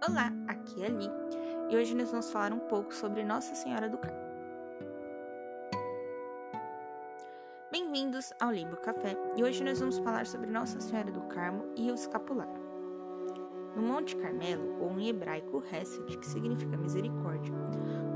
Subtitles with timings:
[0.00, 1.10] Olá, aqui é a Li
[1.70, 4.16] e hoje nós vamos falar um pouco sobre Nossa Senhora do Carmo.
[7.72, 11.90] Bem-vindos ao Limbo Café e hoje nós vamos falar sobre Nossa Senhora do Carmo e
[11.90, 12.62] o escapulário.
[13.74, 17.52] No Monte Carmelo, ou em hebraico Hesed, que significa misericórdia,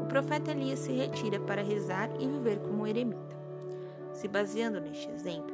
[0.01, 3.37] o profeta Elias se retira para rezar e viver como eremita.
[4.13, 5.53] Se baseando neste exemplo,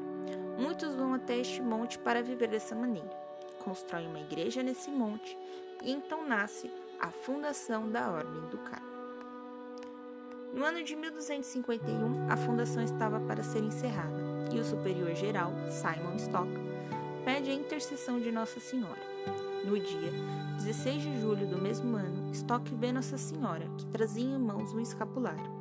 [0.58, 3.27] muitos vão até este monte para viver dessa maneira.
[3.64, 5.36] Constroem uma igreja nesse monte
[5.82, 8.88] e então nasce a fundação da Ordem do Carmo.
[10.52, 14.16] No ano de 1251, a fundação estava para ser encerrada
[14.52, 16.50] e o superior geral, Simon Stock,
[17.24, 19.00] pede a intercessão de Nossa Senhora.
[19.64, 20.10] No dia
[20.56, 24.80] 16 de julho do mesmo ano, Stock vê Nossa Senhora, que trazia em mãos um
[24.80, 25.52] escapulário.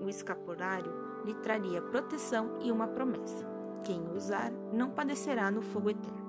[0.00, 0.92] O escapulário
[1.24, 3.46] lhe traria proteção e uma promessa:
[3.84, 6.21] quem o usar não padecerá no fogo eterno.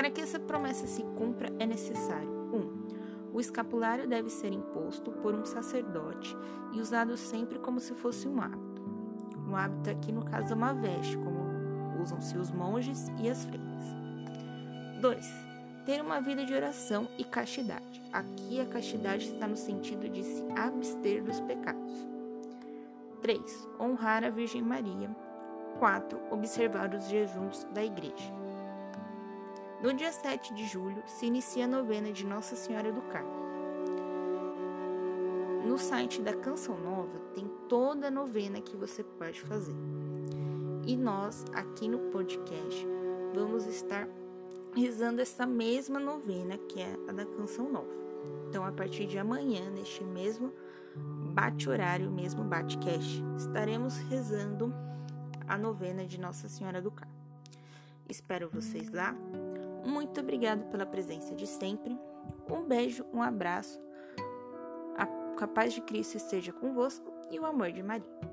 [0.00, 2.56] Para que essa promessa se cumpra, é necessário 1.
[2.56, 6.34] Um, o escapulário deve ser imposto por um sacerdote
[6.72, 8.82] e usado sempre como se fosse um hábito.
[9.46, 13.84] Um hábito aqui, no caso, é uma veste, como usam-se os monges e as freiras.
[15.02, 15.26] 2.
[15.84, 18.02] Ter uma vida de oração e castidade.
[18.10, 22.08] Aqui, a castidade está no sentido de se abster dos pecados.
[23.20, 23.68] 3.
[23.78, 25.14] Honrar a Virgem Maria.
[25.78, 26.18] 4.
[26.30, 28.40] Observar os jejuns da Igreja.
[29.82, 33.32] No dia 7 de julho se inicia a novena de Nossa Senhora do Carmo.
[35.66, 39.74] No site da Canção Nova tem toda a novena que você pode fazer.
[40.86, 42.86] E nós, aqui no podcast,
[43.34, 44.06] vamos estar
[44.76, 48.00] rezando essa mesma novena que é a da Canção Nova.
[48.50, 50.52] Então, a partir de amanhã, neste mesmo
[51.32, 54.74] bate-horário, mesmo bate-cast, estaremos rezando
[55.48, 57.14] a novena de Nossa Senhora do Carmo.
[58.06, 59.16] Espero vocês lá.
[59.84, 61.98] Muito obrigado pela presença de sempre.
[62.50, 63.80] Um beijo, um abraço.
[65.40, 68.29] A paz de Cristo esteja convosco e o amor de Maria.